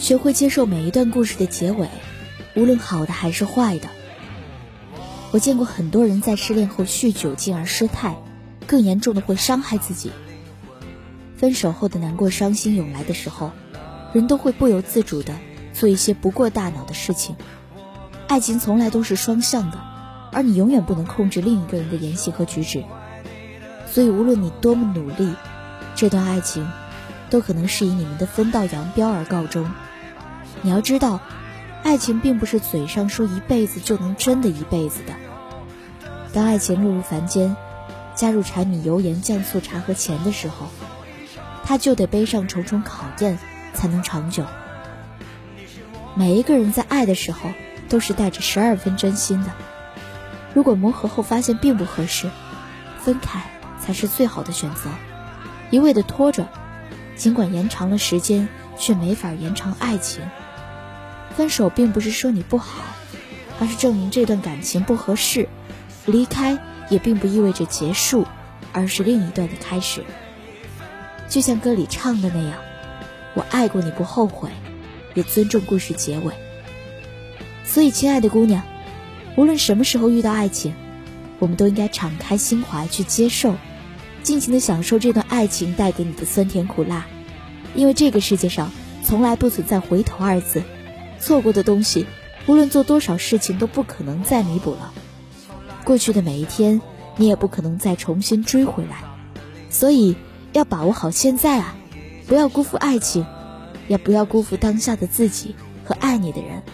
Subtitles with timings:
[0.00, 1.86] 学会接受每一段故事的结尾，
[2.56, 3.88] 无论好的还是坏的。
[5.30, 8.16] 我见过很多人在失恋后酗酒，进而失态，
[8.66, 10.10] 更严重的会伤害自己。
[11.36, 13.52] 分手后的难过、伤心涌来的时候，
[14.14, 15.34] 人都会不由自主的
[15.74, 17.36] 做一些不过大脑的事情。
[18.26, 19.78] 爱情从来都是双向的，
[20.32, 22.82] 而你永远不能控制另一个人的言行和举止。
[23.86, 25.34] 所以，无论你多么努力，
[25.94, 26.66] 这段爱情
[27.28, 29.70] 都可能是以你们的分道扬镳而告终。
[30.62, 31.20] 你要知道，
[31.82, 35.14] 爱情并不是嘴上说一辈子就能真的一辈子的。
[36.32, 37.56] 当爱情落入凡间，
[38.14, 40.68] 加入柴米油盐酱醋茶和钱的时候。
[41.62, 43.38] 他就得背上重重考验，
[43.74, 44.44] 才能长久。
[46.16, 47.50] 每一个人在爱的时候，
[47.88, 49.52] 都是带着十二分真心的。
[50.52, 52.28] 如果磨合后发现并不合适，
[52.98, 53.40] 分开
[53.78, 54.90] 才是最好的选择。
[55.70, 56.48] 一味的拖着，
[57.14, 60.24] 尽管延长了时间，却没法延长爱情。
[61.36, 62.82] 分手并不是说你不好，
[63.58, 65.48] 而是证明这段感情不合适。
[66.06, 66.58] 离开
[66.88, 68.26] 也并不意味着结束，
[68.72, 70.04] 而是另一段的开始。
[71.28, 72.58] 就像歌里唱的那样，
[73.34, 74.50] 我爱过你不后悔，
[75.14, 76.34] 也尊重故事结尾。
[77.64, 78.62] 所以，亲爱的姑娘，
[79.36, 80.74] 无论什么时候遇到爱情，
[81.38, 83.54] 我们都应该敞开心怀去接受，
[84.24, 87.06] 尽情的享受这段爱情带给你的酸甜苦辣。
[87.76, 88.72] 因为这个世界上
[89.04, 90.64] 从来不存在回头二字，
[91.20, 92.06] 错过的东西，
[92.46, 94.92] 无论做多少事情都不可能再弥补了。
[95.84, 96.80] 过去的每一天，
[97.16, 99.04] 你也不可能再重新追回来。
[99.70, 100.16] 所以。
[100.52, 101.76] 要把握好现在啊，
[102.26, 103.24] 不要辜负爱情，
[103.86, 105.54] 也不要辜负当下的自己
[105.84, 106.64] 和爱你的人。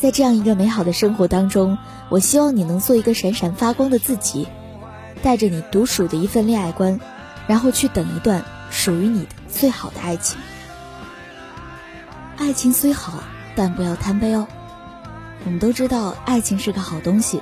[0.00, 1.78] 在这样一个美好的生活当中，
[2.08, 4.48] 我希望你能做一个闪闪发光的自己，
[5.22, 6.98] 带着你独属的一份恋爱观，
[7.46, 10.36] 然后去等一段属于你的最好的爱情。
[12.36, 13.22] 爱情虽好，
[13.56, 14.46] 但不要贪杯哦。
[15.44, 17.40] 我们都知道，爱情是个好东西，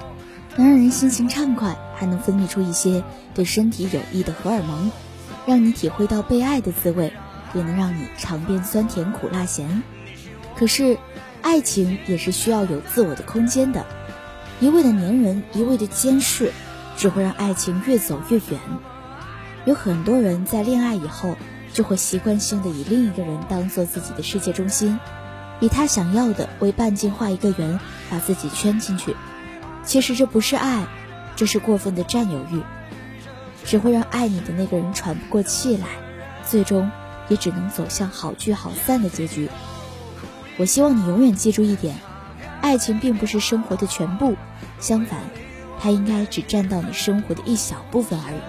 [0.56, 4.90] 能让人心情畅快，还能分泌出一些对身体有益的荷尔蒙。
[5.44, 7.12] 让你体会到被爱的滋味，
[7.52, 9.82] 也能让你尝遍酸甜苦辣咸。
[10.54, 10.98] 可是，
[11.42, 13.84] 爱情也是需要有自我的空间的。
[14.60, 16.52] 一味的粘人，一味的监视，
[16.96, 18.60] 只会让爱情越走越远。
[19.64, 21.36] 有很多人在恋爱以后，
[21.72, 24.96] 就会习惯性的以另一个人当做自己的世界中心，
[25.62, 27.78] 以他想要的为半径画一个圆，
[28.10, 29.14] 把自己圈进去。
[29.84, 30.86] 其实这不是爱，
[31.36, 32.60] 这是过分的占有欲。
[33.64, 35.86] 只会让爱你的那个人喘不过气来，
[36.44, 36.90] 最终
[37.28, 39.48] 也只能走向好聚好散的结局。
[40.56, 41.94] 我希望你永远记住一点：
[42.60, 44.34] 爱情并不是生活的全部，
[44.80, 45.20] 相反，
[45.80, 48.40] 它应该只占到你生活的一小部分而已。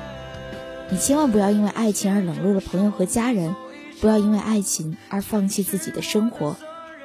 [0.89, 3.55] 你千万不要因为爱情而冷落了朋友和家人，
[4.01, 6.57] 不要因为爱情而放弃自己的生活，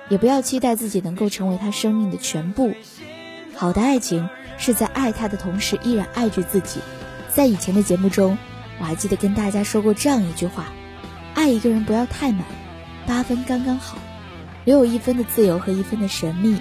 [0.09, 2.75] 也不要期待自己能够成为他生命的全部。
[3.55, 6.81] 好的爱情是在爱他的同时依然爱着自己。
[7.29, 8.39] 在以前的节目中，
[8.79, 10.67] 我还记得跟大家说过这样一句话：
[11.35, 12.45] 爱一个人不要太满，
[13.07, 13.99] 八分刚刚好，
[14.65, 16.61] 留有一分的自由和一分的神秘，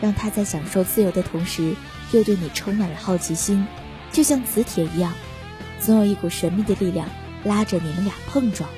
[0.00, 1.74] 让他在享受自由的同时，
[2.12, 3.66] 又对你充满了好奇心，
[4.12, 5.12] 就像磁铁一样，
[5.80, 7.08] 总有一股神秘的力量
[7.42, 8.68] 拉着你们俩碰撞。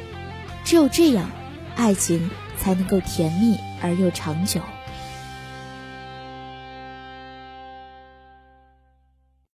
[0.64, 1.30] 只有这样，
[1.76, 4.60] 爱情才能够甜蜜而又长久。